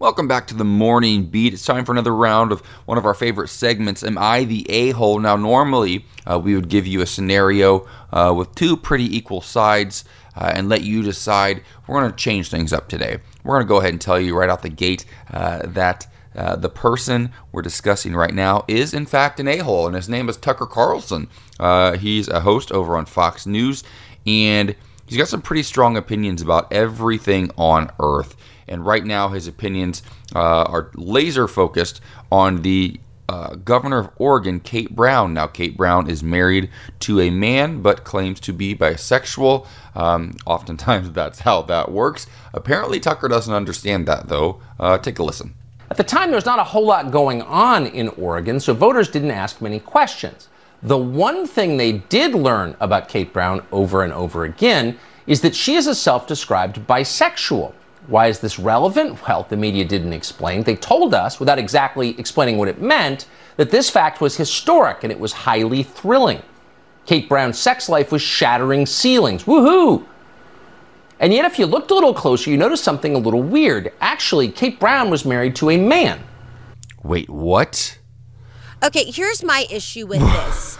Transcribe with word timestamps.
Welcome 0.00 0.28
back 0.28 0.46
to 0.46 0.54
the 0.54 0.64
morning 0.64 1.26
beat. 1.26 1.52
It's 1.52 1.66
time 1.66 1.84
for 1.84 1.92
another 1.92 2.16
round 2.16 2.52
of 2.52 2.62
one 2.86 2.96
of 2.96 3.04
our 3.04 3.12
favorite 3.12 3.48
segments. 3.48 4.02
Am 4.02 4.16
I 4.16 4.44
the 4.44 4.64
a 4.70 4.92
hole? 4.92 5.18
Now, 5.18 5.36
normally 5.36 6.06
uh, 6.26 6.38
we 6.38 6.54
would 6.54 6.70
give 6.70 6.86
you 6.86 7.02
a 7.02 7.06
scenario 7.06 7.86
uh, 8.10 8.32
with 8.34 8.54
two 8.54 8.78
pretty 8.78 9.14
equal 9.14 9.42
sides 9.42 10.06
uh, 10.34 10.52
and 10.54 10.70
let 10.70 10.84
you 10.84 11.02
decide. 11.02 11.62
We're 11.86 12.00
going 12.00 12.10
to 12.10 12.16
change 12.16 12.48
things 12.48 12.72
up 12.72 12.88
today. 12.88 13.18
We're 13.44 13.56
going 13.56 13.66
to 13.66 13.68
go 13.68 13.76
ahead 13.76 13.92
and 13.92 14.00
tell 14.00 14.18
you 14.18 14.34
right 14.34 14.48
out 14.48 14.62
the 14.62 14.70
gate 14.70 15.04
uh, 15.30 15.66
that. 15.66 16.06
Uh, 16.32 16.54
the 16.54 16.70
person 16.70 17.32
we're 17.50 17.60
discussing 17.60 18.14
right 18.14 18.32
now 18.32 18.64
is, 18.68 18.94
in 18.94 19.04
fact, 19.04 19.40
an 19.40 19.48
a 19.48 19.58
hole, 19.58 19.88
and 19.88 19.96
his 19.96 20.08
name 20.08 20.28
is 20.28 20.36
Tucker 20.36 20.64
Carlson. 20.64 21.26
Uh, 21.58 21.96
he's 21.96 22.28
a 22.28 22.38
host 22.38 22.70
over 22.70 22.96
on 22.96 23.04
Fox 23.04 23.46
News, 23.46 23.82
and 24.24 24.76
he's 25.06 25.18
got 25.18 25.26
some 25.26 25.42
pretty 25.42 25.64
strong 25.64 25.96
opinions 25.96 26.40
about 26.40 26.72
everything 26.72 27.50
on 27.56 27.90
Earth 27.98 28.36
and 28.70 28.86
right 28.86 29.04
now 29.04 29.28
his 29.28 29.46
opinions 29.46 30.02
uh, 30.34 30.62
are 30.62 30.90
laser 30.94 31.46
focused 31.46 32.00
on 32.32 32.62
the 32.62 33.00
uh, 33.28 33.54
governor 33.54 33.98
of 33.98 34.10
Oregon, 34.16 34.58
Kate 34.58 34.94
Brown. 34.94 35.32
Now, 35.32 35.46
Kate 35.46 35.76
Brown 35.76 36.10
is 36.10 36.20
married 36.20 36.68
to 37.00 37.20
a 37.20 37.30
man 37.30 37.80
but 37.80 38.02
claims 38.02 38.40
to 38.40 38.52
be 38.52 38.74
bisexual. 38.74 39.68
Um, 39.94 40.36
oftentimes, 40.46 41.10
that's 41.12 41.40
how 41.40 41.62
that 41.62 41.92
works. 41.92 42.26
Apparently, 42.52 42.98
Tucker 42.98 43.28
doesn't 43.28 43.54
understand 43.54 44.08
that, 44.08 44.28
though. 44.28 44.60
Uh, 44.80 44.98
take 44.98 45.20
a 45.20 45.22
listen. 45.22 45.54
At 45.90 45.96
the 45.96 46.04
time, 46.04 46.30
there 46.30 46.36
was 46.36 46.46
not 46.46 46.58
a 46.58 46.64
whole 46.64 46.86
lot 46.86 47.12
going 47.12 47.42
on 47.42 47.86
in 47.86 48.08
Oregon, 48.10 48.58
so 48.58 48.74
voters 48.74 49.08
didn't 49.08 49.32
ask 49.32 49.60
many 49.60 49.78
questions. 49.78 50.48
The 50.82 50.98
one 50.98 51.46
thing 51.46 51.76
they 51.76 51.92
did 51.92 52.34
learn 52.34 52.74
about 52.80 53.08
Kate 53.08 53.32
Brown 53.32 53.64
over 53.70 54.02
and 54.02 54.12
over 54.12 54.44
again 54.44 54.98
is 55.26 55.40
that 55.42 55.54
she 55.54 55.74
is 55.74 55.86
a 55.86 55.94
self 55.94 56.26
described 56.26 56.84
bisexual. 56.86 57.74
Why 58.06 58.26
is 58.28 58.40
this 58.40 58.58
relevant? 58.58 59.26
Well, 59.26 59.46
the 59.48 59.56
media 59.56 59.84
didn't 59.84 60.12
explain. 60.12 60.62
They 60.62 60.76
told 60.76 61.14
us, 61.14 61.38
without 61.38 61.58
exactly 61.58 62.18
explaining 62.18 62.58
what 62.58 62.68
it 62.68 62.80
meant, 62.80 63.26
that 63.56 63.70
this 63.70 63.90
fact 63.90 64.20
was 64.20 64.36
historic 64.36 65.04
and 65.04 65.12
it 65.12 65.20
was 65.20 65.32
highly 65.32 65.82
thrilling. 65.82 66.42
Kate 67.06 67.28
Brown's 67.28 67.58
sex 67.58 67.88
life 67.88 68.12
was 68.12 68.22
shattering 68.22 68.86
ceilings. 68.86 69.44
Woohoo! 69.44 70.06
And 71.18 71.34
yet, 71.34 71.44
if 71.44 71.58
you 71.58 71.66
looked 71.66 71.90
a 71.90 71.94
little 71.94 72.14
closer, 72.14 72.50
you 72.50 72.56
noticed 72.56 72.82
something 72.82 73.14
a 73.14 73.18
little 73.18 73.42
weird. 73.42 73.92
Actually, 74.00 74.48
Kate 74.50 74.80
Brown 74.80 75.10
was 75.10 75.26
married 75.26 75.54
to 75.56 75.68
a 75.70 75.76
man. 75.76 76.20
Wait, 77.02 77.28
what? 77.28 77.98
Okay, 78.82 79.10
here's 79.10 79.44
my 79.44 79.66
issue 79.70 80.06
with 80.06 80.20
this. 80.20 80.78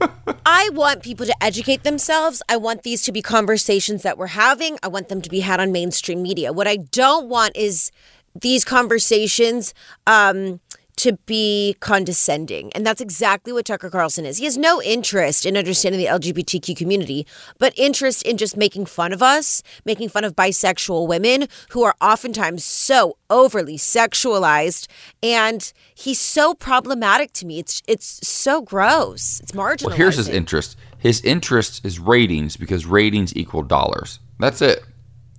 I 0.54 0.68
want 0.74 1.02
people 1.02 1.24
to 1.24 1.34
educate 1.42 1.82
themselves. 1.82 2.42
I 2.46 2.58
want 2.58 2.82
these 2.82 3.00
to 3.04 3.12
be 3.12 3.22
conversations 3.22 4.02
that 4.02 4.18
we're 4.18 4.26
having. 4.26 4.78
I 4.82 4.88
want 4.88 5.08
them 5.08 5.22
to 5.22 5.30
be 5.30 5.40
had 5.40 5.60
on 5.60 5.72
mainstream 5.72 6.20
media. 6.20 6.52
What 6.52 6.68
I 6.68 6.76
don't 6.76 7.30
want 7.30 7.56
is 7.56 7.90
these 8.38 8.62
conversations 8.62 9.72
um, 10.06 10.60
to 11.02 11.14
be 11.26 11.74
condescending. 11.80 12.72
And 12.74 12.86
that's 12.86 13.00
exactly 13.00 13.52
what 13.52 13.64
Tucker 13.64 13.90
Carlson 13.90 14.24
is. 14.24 14.38
He 14.38 14.44
has 14.44 14.56
no 14.56 14.80
interest 14.80 15.44
in 15.44 15.56
understanding 15.56 16.00
the 16.00 16.06
LGBTQ 16.06 16.76
community, 16.76 17.26
but 17.58 17.76
interest 17.76 18.22
in 18.22 18.36
just 18.36 18.56
making 18.56 18.86
fun 18.86 19.12
of 19.12 19.20
us, 19.20 19.64
making 19.84 20.10
fun 20.10 20.22
of 20.22 20.36
bisexual 20.36 21.08
women 21.08 21.48
who 21.70 21.82
are 21.82 21.96
oftentimes 22.00 22.64
so 22.64 23.16
overly 23.30 23.76
sexualized. 23.76 24.86
And 25.24 25.72
he's 25.92 26.20
so 26.20 26.54
problematic 26.54 27.32
to 27.32 27.46
me. 27.46 27.58
It's 27.58 27.82
it's 27.88 28.24
so 28.26 28.62
gross. 28.62 29.40
It's 29.40 29.54
marginal. 29.54 29.90
Well, 29.90 29.96
here's 29.96 30.16
his 30.16 30.28
interest. 30.28 30.76
His 30.98 31.20
interest 31.22 31.84
is 31.84 31.98
ratings 31.98 32.56
because 32.56 32.86
ratings 32.86 33.34
equal 33.34 33.64
dollars. 33.64 34.20
That's 34.38 34.62
it. 34.62 34.84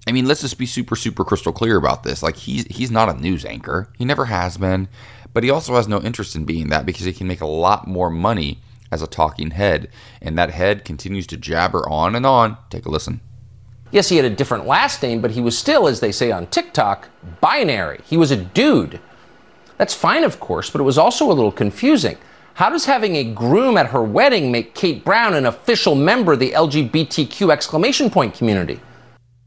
I 0.06 0.12
mean, 0.12 0.28
let's 0.28 0.42
just 0.42 0.58
be 0.58 0.66
super, 0.66 0.98
super 0.98 1.24
crystal 1.24 1.54
clear 1.54 1.78
about 1.78 2.04
this. 2.04 2.22
Like 2.22 2.36
he's 2.36 2.66
he's 2.66 2.92
not 2.92 3.08
a 3.08 3.14
news 3.14 3.46
anchor. 3.46 3.88
He 3.98 4.04
never 4.04 4.26
has 4.26 4.58
been. 4.58 4.90
But 5.34 5.44
he 5.44 5.50
also 5.50 5.76
has 5.76 5.88
no 5.88 6.02
interest 6.02 6.36
in 6.36 6.46
being 6.46 6.70
that 6.70 6.86
because 6.86 7.06
he 7.06 7.14
can 7.14 7.28
make 7.28 7.42
a 7.42 7.48
lot 7.48 7.88
more 7.88 8.10
money 8.10 8.60
as 8.92 9.02
a 9.02 9.08
talking 9.08 9.52
head. 9.52 9.90
And 10.22 10.38
that 10.38 10.52
head 10.52 10.86
continues 10.86 11.28
to 11.28 11.38
jabber 11.38 11.88
on 11.90 12.16
and 12.16 12.26
on. 12.26 12.58
Take 12.70 12.86
a 12.86 12.90
listen. 12.90 13.22
Yes, 13.92 14.10
he 14.10 14.16
had 14.16 14.26
a 14.26 14.30
different 14.30 14.66
last 14.66 15.04
name, 15.04 15.22
but 15.22 15.32
he 15.32 15.42
was 15.42 15.58
still, 15.58 15.88
as 15.88 16.00
they 16.00 16.12
say 16.12 16.32
on 16.32 16.48
TikTok, 16.48 17.10
binary. 17.42 18.00
He 18.06 18.18
was 18.18 18.32
a 18.32 18.38
dude. 18.38 19.00
That's 19.78 19.94
fine, 19.94 20.24
of 20.24 20.40
course, 20.40 20.70
but 20.70 20.82
it 20.82 20.86
was 20.86 20.98
also 20.98 21.28
a 21.28 21.34
little 21.34 21.52
confusing. 21.52 22.18
How 22.56 22.70
does 22.70 22.86
having 22.86 23.16
a 23.16 23.24
groom 23.24 23.78
at 23.78 23.88
her 23.88 24.04
wedding 24.04 24.52
make 24.52 24.76
Kate 24.76 25.04
Brown 25.04 25.34
an 25.34 25.48
official 25.48 25.96
member 25.96 26.34
of 26.34 26.40
the 26.40 26.52
LGBTQ 26.52 27.52
exclamation 27.52 28.10
point 28.10 28.36
community? 28.36 28.80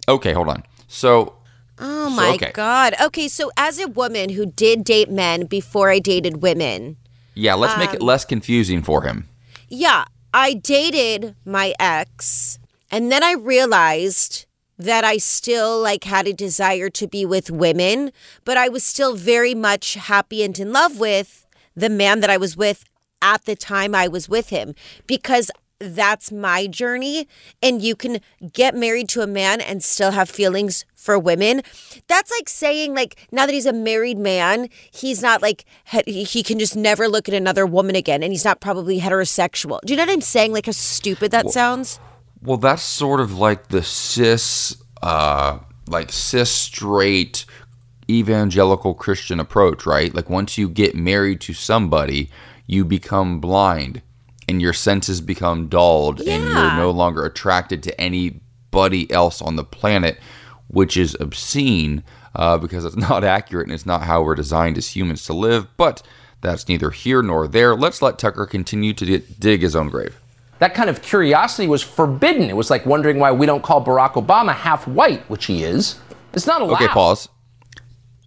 Okay, 0.08 0.32
hold 0.32 0.48
on. 0.48 0.64
So 0.88 1.35
Oh 1.78 2.09
So, 2.09 2.14
my 2.14 2.34
okay. 2.34 2.53
God. 2.53 2.94
Okay, 3.00 3.28
so 3.28 3.50
as 3.56 3.78
a 3.78 3.88
woman 3.88 4.31
who 4.31 4.47
did 4.47 4.84
date 4.84 5.10
men 5.10 5.47
before 5.47 5.91
I 5.91 5.98
dated 5.98 6.42
women, 6.42 6.97
yeah, 7.34 7.54
let's 7.54 7.76
make 7.76 7.92
it 7.92 8.00
Um, 8.00 8.06
less 8.06 8.25
confusing 8.25 8.82
for 8.82 9.03
him. 9.03 9.28
yeah, 9.69 10.04
I 10.32 10.54
dated 10.54 11.34
my 11.44 11.75
ex, 11.78 12.59
and 12.91 13.10
then 13.12 13.22
I 13.22 13.32
realized 13.32 14.47
that 14.78 15.04
I 15.04 15.16
still 15.19 15.81
like 15.81 16.04
had 16.04 16.26
a 16.26 16.32
desire 16.32 16.91
to 16.91 17.06
be 17.06 17.25
with 17.26 17.50
women, 17.50 18.12
but 18.44 18.56
I 18.56 18.69
was 18.69 18.84
still 18.84 19.15
very 19.15 19.54
much 19.54 19.94
happy 19.94 20.42
and 20.42 20.59
in 20.59 20.72
love 20.72 20.98
with 20.98 21.47
the 21.75 21.88
man 21.88 22.20
that 22.20 22.31
I 22.31 22.36
was 22.36 22.56
with 22.56 22.84
at 23.22 23.44
the 23.47 23.56
time 23.56 23.94
I 23.94 24.06
was 24.09 24.28
with 24.28 24.50
him 24.50 24.75
because 25.06 25.50
that's 25.78 26.32
my 26.32 26.66
journey 26.66 27.28
and 27.62 27.82
you 27.82 27.94
can 27.94 28.19
get 28.53 28.75
married 28.75 29.09
to 29.10 29.20
a 29.20 29.26
man 29.26 29.60
and 29.60 29.82
still 29.82 30.12
have 30.12 30.28
feelings 30.28 30.84
for 30.94 31.19
women. 31.19 31.62
That's 32.06 32.31
like 32.31 32.48
saying 32.48 32.94
like 32.94 33.16
now 33.31 33.47
that 33.47 33.53
he's 33.53 33.66
a 33.66 33.72
married 33.72 34.19
man 34.19 34.69
he's 34.91 35.22
not 35.22 35.42
like 35.42 35.65
he 36.06 36.42
can 36.42 36.59
just 36.59 36.76
never 36.76 37.09
look 37.09 37.28
at 37.28 37.34
another 37.34 37.66
woman 37.66 37.94
again 37.94 38.22
and 38.22 38.32
he's 38.32 38.44
not 38.44 38.60
probably 38.60 39.00
heterosexual. 39.00 39.81
Do 39.82 39.92
you 39.92 39.97
know 39.97 40.04
what 40.04 40.12
i'm 40.12 40.20
saying? 40.20 40.53
Like 40.53 40.66
how 40.66 40.72
stupid 40.72 41.31
that 41.32 41.50
sounds? 41.50 42.00
Well, 42.42 42.59
that's 42.59 42.82
sort 42.82 43.20
of 43.20 43.36
like 43.36 43.69
the 43.69 43.82
cis, 43.82 44.76
uh, 45.03 45.59
like 45.88 46.12
cis 46.12 46.50
straight 46.50 47.44
evangelical 48.09 48.95
Christian 48.95 49.41
approach, 49.41 49.84
right? 49.84 50.15
Like 50.15 50.30
once 50.30 50.56
you 50.56 50.68
get 50.68 50.95
married 50.95 51.41
to 51.42 51.54
somebody, 51.54 52.30
you 52.66 52.84
become 52.84 53.41
blind 53.41 54.03
and 54.48 54.63
your 54.63 54.72
senses 54.72 55.21
become 55.21 55.69
dulled 55.69 56.21
and 56.21 56.45
you're 56.45 56.77
no 56.77 56.91
longer 56.91 57.25
attracted 57.25 57.83
to 57.83 58.01
anybody 58.01 59.10
else 59.10 59.43
on 59.43 59.57
the 59.57 59.65
planet, 59.65 60.19
which 60.69 60.97
is 60.97 61.16
obscene 61.21 62.04
uh, 62.34 62.59
because 62.59 62.84
it's 62.84 62.97
not 63.09 63.25
accurate 63.25 63.66
and 63.66 63.75
it's 63.75 63.87
not 63.87 64.03
how 64.03 64.22
we're 64.22 64.34
designed 64.34 64.78
as 64.78 64.95
humans 64.95 65.25
to 65.25 65.33
live. 65.33 65.66
But 65.77 66.03
that's 66.41 66.69
neither 66.69 66.91
here 66.91 67.22
nor 67.22 67.48
there. 67.48 67.75
Let's 67.75 68.03
let 68.03 68.19
Tucker 68.19 68.47
continue 68.47 68.93
to 68.95 69.04
di- 69.04 69.34
dig 69.39 69.63
his 69.63 69.75
own 69.75 69.89
grave. 69.89 70.21
That 70.59 70.75
kind 70.75 70.89
of 70.89 71.03
curiosity 71.03 71.69
was 71.69 71.83
forbidden. 71.83 72.49
It 72.49 72.57
was 72.57 72.71
like 72.71 72.87
wondering 72.87 73.19
why 73.19 73.33
we 73.33 73.47
don't 73.47 73.63
call 73.63 73.84
Barack 73.84 74.13
Obama 74.13 74.54
half 74.54 74.87
white, 74.87 75.28
which 75.28 75.47
he 75.47 75.63
is. 75.65 75.99
It's 76.33 76.47
not 76.47 76.60
allowed. 76.63 76.75
Okay, 76.77 76.89
pause. 76.89 77.28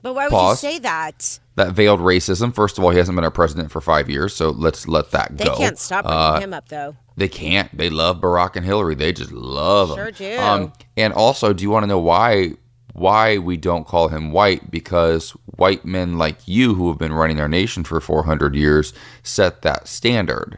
but 0.02 0.14
why 0.14 0.26
would 0.26 0.32
Pause. 0.32 0.64
you 0.64 0.70
say 0.72 0.80
that 0.80 1.40
that 1.60 1.74
veiled 1.74 2.00
racism. 2.00 2.54
First 2.54 2.78
of 2.78 2.84
all, 2.84 2.90
he 2.90 2.98
hasn't 2.98 3.16
been 3.16 3.24
our 3.24 3.32
president 3.32 3.72
for 3.72 3.80
five 3.82 4.10
years, 4.10 4.34
so 4.36 4.50
let's 4.50 4.88
let 4.88 5.12
that 5.12 5.38
they 5.38 5.46
go. 5.46 5.52
They 5.52 5.58
can't 5.58 5.78
stop 5.78 6.04
bringing 6.06 6.20
Uh, 6.22 6.40
him 6.42 6.54
up 6.54 6.68
though 6.70 6.96
They 7.16 7.28
can't. 7.28 7.76
They 7.78 7.90
love 7.90 8.20
Barack 8.22 8.56
and 8.56 8.66
Hillary. 8.66 8.96
They 8.96 9.12
just 9.14 9.32
love 9.32 9.90
Sure 9.94 10.12
them. 10.12 10.66
do. 10.68 10.72
and 10.98 11.14
also, 11.14 11.54
do 11.54 11.64
you 11.64 11.70
want 11.70 11.84
to 11.84 11.88
know 11.88 12.00
why 12.00 12.54
why 12.94 13.38
we 13.38 13.56
don't 13.56 13.86
call 13.88 14.08
him 14.10 14.32
white 14.32 14.70
because 14.72 15.30
white 15.58 15.86
men 15.86 16.18
like 16.18 16.48
you 16.48 16.74
who 16.74 16.90
have 16.90 16.98
been 16.98 17.14
running 17.14 17.40
our 17.40 17.48
nation 17.48 17.84
for 17.84 18.02
400 18.02 18.56
years 18.56 18.92
set 19.24 19.62
that 19.62 19.88
standard. 19.88 20.58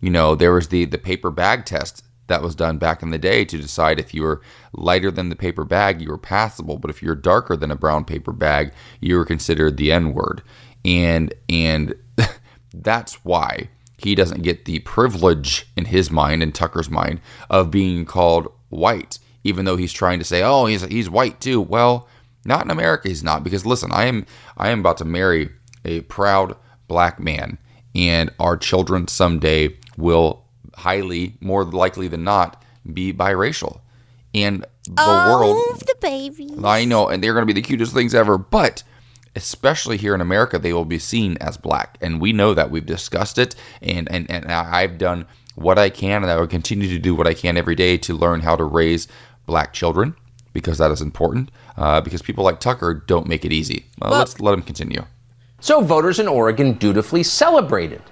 You 0.00 0.08
know, 0.10 0.34
there 0.34 0.52
was 0.52 0.68
the 0.68 0.84
the 0.86 0.98
paper 0.98 1.30
bag 1.30 1.64
test 1.66 2.02
that 2.32 2.42
was 2.42 2.54
done 2.54 2.78
back 2.78 3.02
in 3.02 3.10
the 3.10 3.18
day 3.18 3.44
to 3.44 3.58
decide 3.58 4.00
if 4.00 4.14
you 4.14 4.22
were 4.22 4.40
lighter 4.72 5.10
than 5.10 5.28
the 5.28 5.36
paper 5.36 5.64
bag, 5.66 6.00
you 6.00 6.08
were 6.08 6.16
passable, 6.16 6.78
but 6.78 6.90
if 6.90 7.02
you're 7.02 7.14
darker 7.14 7.58
than 7.58 7.70
a 7.70 7.76
brown 7.76 8.06
paper 8.06 8.32
bag, 8.32 8.72
you 9.00 9.18
were 9.18 9.26
considered 9.26 9.76
the 9.76 9.92
N-word. 9.92 10.42
And 10.82 11.34
and 11.50 11.94
that's 12.74 13.22
why 13.22 13.68
he 13.98 14.14
doesn't 14.14 14.42
get 14.42 14.64
the 14.64 14.78
privilege 14.80 15.66
in 15.76 15.84
his 15.84 16.10
mind 16.10 16.42
and 16.42 16.54
Tucker's 16.54 16.88
mind 16.88 17.20
of 17.50 17.70
being 17.70 18.06
called 18.06 18.50
white, 18.70 19.18
even 19.44 19.66
though 19.66 19.76
he's 19.76 19.92
trying 19.92 20.18
to 20.18 20.24
say, 20.24 20.42
"Oh, 20.42 20.64
he's 20.64 20.82
he's 20.84 21.10
white 21.10 21.38
too." 21.38 21.60
Well, 21.60 22.08
not 22.46 22.64
in 22.64 22.70
America, 22.70 23.08
he's 23.08 23.22
not. 23.22 23.44
Because 23.44 23.66
listen, 23.66 23.92
I 23.92 24.06
am 24.06 24.24
I 24.56 24.70
am 24.70 24.80
about 24.80 24.96
to 24.98 25.04
marry 25.04 25.50
a 25.84 26.00
proud 26.02 26.56
black 26.88 27.20
man, 27.20 27.58
and 27.94 28.30
our 28.40 28.56
children 28.56 29.06
someday 29.06 29.76
will 29.98 30.41
highly 30.76 31.34
more 31.40 31.64
likely 31.64 32.08
than 32.08 32.24
not 32.24 32.62
be 32.92 33.12
biracial, 33.12 33.80
and 34.34 34.66
the 34.84 34.94
oh, 34.98 35.38
world. 35.38 35.80
the 35.80 35.96
baby. 36.00 36.50
I 36.64 36.84
know, 36.84 37.08
and 37.08 37.22
they're 37.22 37.34
going 37.34 37.46
to 37.46 37.52
be 37.52 37.60
the 37.60 37.66
cutest 37.66 37.92
things 37.92 38.14
ever, 38.14 38.36
but 38.36 38.82
especially 39.36 39.96
here 39.96 40.14
in 40.14 40.20
America, 40.20 40.58
they 40.58 40.72
will 40.72 40.84
be 40.84 40.98
seen 40.98 41.36
as 41.38 41.56
black. 41.56 41.96
And 42.00 42.20
we 42.20 42.32
know 42.32 42.54
that. 42.54 42.70
We've 42.70 42.84
discussed 42.84 43.38
it. 43.38 43.54
And, 43.80 44.10
and, 44.10 44.30
and 44.30 44.46
I've 44.50 44.98
done 44.98 45.26
what 45.54 45.78
I 45.78 45.90
can, 45.90 46.22
and 46.22 46.30
I 46.30 46.36
will 46.36 46.46
continue 46.46 46.88
to 46.88 46.98
do 46.98 47.14
what 47.14 47.26
I 47.26 47.34
can 47.34 47.56
every 47.56 47.74
day 47.74 47.96
to 47.98 48.14
learn 48.14 48.40
how 48.40 48.56
to 48.56 48.64
raise 48.64 49.08
black 49.46 49.72
children 49.72 50.14
because 50.52 50.78
that 50.78 50.90
is 50.90 51.00
important. 51.00 51.50
Uh, 51.76 52.00
because 52.00 52.20
people 52.20 52.44
like 52.44 52.60
Tucker 52.60 52.92
don't 52.92 53.26
make 53.26 53.44
it 53.44 53.52
easy. 53.52 53.86
Uh, 54.00 54.08
well, 54.10 54.18
let's 54.18 54.38
let 54.40 54.52
him 54.52 54.62
continue. 54.62 55.04
So 55.60 55.80
voters 55.80 56.18
in 56.18 56.28
Oregon 56.28 56.74
dutifully 56.74 57.22
celebrated. 57.22 58.02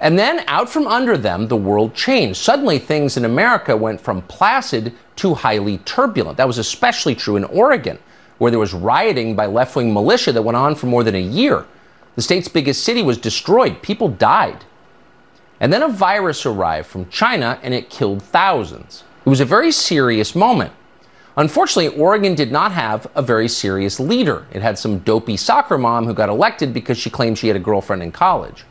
And 0.00 0.18
then 0.18 0.44
out 0.46 0.68
from 0.68 0.86
under 0.86 1.16
them, 1.16 1.48
the 1.48 1.56
world 1.56 1.94
changed. 1.94 2.38
Suddenly, 2.38 2.78
things 2.78 3.16
in 3.16 3.24
America 3.24 3.76
went 3.76 4.00
from 4.00 4.22
placid 4.22 4.92
to 5.16 5.34
highly 5.34 5.78
turbulent. 5.78 6.36
That 6.36 6.46
was 6.46 6.58
especially 6.58 7.14
true 7.14 7.36
in 7.36 7.44
Oregon 7.44 7.98
where 8.38 8.50
there 8.50 8.60
was 8.60 8.74
rioting 8.74 9.36
by 9.36 9.46
left 9.46 9.76
wing 9.76 9.92
militia 9.92 10.32
that 10.32 10.42
went 10.42 10.56
on 10.56 10.74
for 10.74 10.86
more 10.86 11.04
than 11.04 11.14
a 11.14 11.20
year. 11.20 11.66
The 12.16 12.22
state's 12.22 12.48
biggest 12.48 12.84
city 12.84 13.02
was 13.02 13.18
destroyed, 13.18 13.82
people 13.82 14.08
died. 14.08 14.64
And 15.60 15.72
then 15.72 15.82
a 15.82 15.88
virus 15.88 16.44
arrived 16.44 16.88
from 16.88 17.08
China 17.08 17.58
and 17.62 17.72
it 17.72 17.90
killed 17.90 18.22
thousands. 18.22 19.04
It 19.24 19.30
was 19.30 19.40
a 19.40 19.44
very 19.44 19.72
serious 19.72 20.34
moment. 20.34 20.72
Unfortunately, 21.36 21.98
Oregon 21.98 22.34
did 22.34 22.52
not 22.52 22.72
have 22.72 23.08
a 23.14 23.22
very 23.22 23.48
serious 23.48 23.98
leader. 23.98 24.46
It 24.52 24.62
had 24.62 24.78
some 24.78 25.00
dopey 25.00 25.36
soccer 25.36 25.78
mom 25.78 26.06
who 26.06 26.14
got 26.14 26.28
elected 26.28 26.72
because 26.72 26.98
she 26.98 27.10
claimed 27.10 27.38
she 27.38 27.48
had 27.48 27.56
a 27.56 27.60
girlfriend 27.60 28.02
in 28.02 28.12
college. 28.12 28.64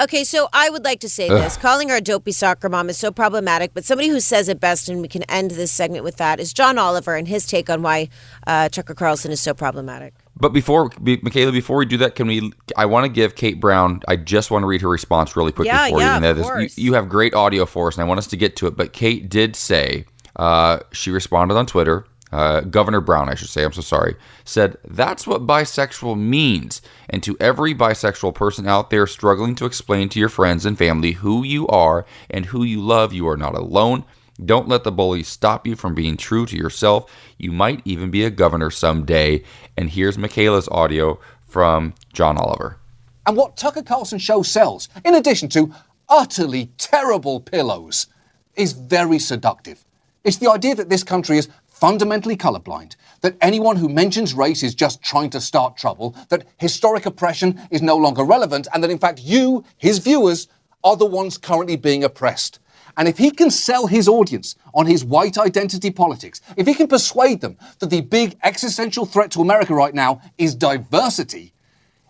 Okay, 0.00 0.22
so 0.22 0.48
I 0.52 0.70
would 0.70 0.84
like 0.84 1.00
to 1.00 1.08
say 1.08 1.28
this. 1.28 1.56
Calling 1.56 1.88
her 1.88 1.96
a 1.96 2.00
dopey 2.00 2.30
soccer 2.30 2.68
mom 2.68 2.88
is 2.88 2.96
so 2.96 3.10
problematic, 3.10 3.74
but 3.74 3.84
somebody 3.84 4.08
who 4.08 4.20
says 4.20 4.48
it 4.48 4.60
best, 4.60 4.88
and 4.88 5.02
we 5.02 5.08
can 5.08 5.24
end 5.24 5.50
this 5.52 5.72
segment 5.72 6.04
with 6.04 6.16
that, 6.18 6.38
is 6.38 6.52
John 6.52 6.78
Oliver 6.78 7.16
and 7.16 7.26
his 7.26 7.46
take 7.46 7.68
on 7.68 7.82
why 7.82 8.08
uh, 8.46 8.68
Tucker 8.68 8.94
Carlson 8.94 9.32
is 9.32 9.40
so 9.40 9.54
problematic. 9.54 10.14
But 10.36 10.50
before, 10.50 10.90
Michaela, 11.00 11.50
before 11.50 11.78
we 11.78 11.84
do 11.84 11.96
that, 11.96 12.14
can 12.14 12.28
we? 12.28 12.52
I 12.76 12.86
want 12.86 13.06
to 13.06 13.08
give 13.08 13.34
Kate 13.34 13.58
Brown. 13.58 14.02
I 14.06 14.14
just 14.14 14.52
want 14.52 14.62
to 14.62 14.68
read 14.68 14.82
her 14.82 14.88
response 14.88 15.34
really 15.34 15.50
quickly 15.50 15.66
yeah, 15.66 15.88
for 15.88 15.98
yeah, 15.98 16.14
you. 16.14 16.20
That 16.20 16.60
is, 16.62 16.78
you. 16.78 16.84
You 16.84 16.94
have 16.94 17.08
great 17.08 17.34
audio 17.34 17.66
for 17.66 17.88
us, 17.88 17.96
and 17.96 18.04
I 18.04 18.06
want 18.06 18.18
us 18.18 18.28
to 18.28 18.36
get 18.36 18.54
to 18.56 18.68
it. 18.68 18.76
But 18.76 18.92
Kate 18.92 19.28
did 19.28 19.56
say 19.56 20.04
uh, 20.36 20.78
she 20.92 21.10
responded 21.10 21.56
on 21.56 21.66
Twitter 21.66 22.06
uh, 22.32 22.60
Governor 22.62 23.00
Brown, 23.00 23.28
I 23.28 23.34
should 23.34 23.48
say, 23.48 23.64
I'm 23.64 23.72
so 23.72 23.80
sorry, 23.80 24.16
said 24.44 24.76
that's 24.84 25.26
what 25.26 25.46
bisexual 25.46 26.18
means. 26.18 26.82
And 27.08 27.22
to 27.22 27.36
every 27.40 27.74
bisexual 27.74 28.34
person 28.34 28.66
out 28.66 28.90
there 28.90 29.06
struggling 29.06 29.54
to 29.56 29.66
explain 29.66 30.08
to 30.10 30.20
your 30.20 30.28
friends 30.28 30.66
and 30.66 30.76
family 30.76 31.12
who 31.12 31.42
you 31.42 31.66
are 31.68 32.04
and 32.28 32.46
who 32.46 32.64
you 32.64 32.80
love, 32.80 33.12
you 33.12 33.28
are 33.28 33.36
not 33.36 33.54
alone. 33.54 34.04
Don't 34.44 34.68
let 34.68 34.84
the 34.84 34.92
bullies 34.92 35.26
stop 35.26 35.66
you 35.66 35.74
from 35.74 35.94
being 35.94 36.16
true 36.16 36.46
to 36.46 36.56
yourself. 36.56 37.10
You 37.38 37.50
might 37.50 37.82
even 37.84 38.10
be 38.10 38.24
a 38.24 38.30
governor 38.30 38.70
someday. 38.70 39.42
And 39.76 39.90
here's 39.90 40.16
Michaela's 40.16 40.68
audio 40.68 41.18
from 41.46 41.94
John 42.12 42.38
Oliver. 42.38 42.78
And 43.26 43.36
what 43.36 43.56
Tucker 43.56 43.82
Carlson 43.82 44.18
show 44.18 44.42
sells, 44.42 44.88
in 45.04 45.14
addition 45.14 45.48
to 45.50 45.74
utterly 46.08 46.70
terrible 46.78 47.40
pillows, 47.40 48.06
is 48.54 48.72
very 48.72 49.18
seductive. 49.18 49.84
It's 50.24 50.36
the 50.38 50.50
idea 50.50 50.74
that 50.76 50.88
this 50.88 51.04
country 51.04 51.38
is 51.38 51.48
fundamentally 51.80 52.36
colorblind, 52.36 52.96
that 53.20 53.36
anyone 53.40 53.76
who 53.76 53.88
mentions 53.88 54.34
race 54.34 54.62
is 54.62 54.74
just 54.74 55.02
trying 55.02 55.30
to 55.30 55.40
start 55.40 55.76
trouble, 55.76 56.16
that 56.28 56.46
historic 56.58 57.06
oppression 57.06 57.60
is 57.70 57.82
no 57.82 57.96
longer 57.96 58.24
relevant, 58.24 58.68
and 58.72 58.82
that 58.82 58.90
in 58.90 58.98
fact 58.98 59.20
you, 59.22 59.64
his 59.76 59.98
viewers, 59.98 60.48
are 60.84 60.96
the 60.96 61.06
ones 61.06 61.38
currently 61.38 61.76
being 61.76 62.04
oppressed. 62.04 62.60
And 62.96 63.06
if 63.06 63.16
he 63.16 63.30
can 63.30 63.50
sell 63.50 63.86
his 63.86 64.08
audience 64.08 64.56
on 64.74 64.86
his 64.86 65.04
white 65.04 65.38
identity 65.38 65.90
politics, 65.90 66.40
if 66.56 66.66
he 66.66 66.74
can 66.74 66.88
persuade 66.88 67.40
them 67.40 67.56
that 67.78 67.90
the 67.90 68.00
big 68.00 68.36
existential 68.42 69.06
threat 69.06 69.30
to 69.32 69.40
America 69.40 69.72
right 69.72 69.94
now 69.94 70.20
is 70.36 70.54
diversity, 70.54 71.52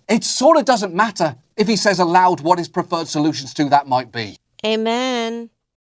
it 0.08 0.24
sort 0.24 0.56
of 0.56 0.64
doesn't 0.64 0.94
matter 0.94 1.36
if 1.58 1.68
he 1.68 1.76
says 1.76 1.98
aloud 1.98 2.40
what 2.40 2.58
his 2.58 2.68
preferred 2.68 3.08
solutions 3.08 3.52
to 3.54 3.68
that 3.68 3.86
might 3.86 4.10
be. 4.10 4.38
Amen. 4.64 5.50